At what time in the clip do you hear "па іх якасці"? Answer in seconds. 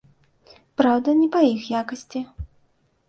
1.35-2.19